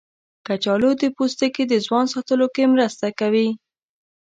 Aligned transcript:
کچالو 0.45 0.91
د 1.01 1.03
پوستکي 1.15 1.63
د 1.67 1.73
ځوان 1.85 2.05
ساتلو 2.13 2.47
کې 2.55 2.63
مرسته 2.73 3.07
کوي. 3.19 3.49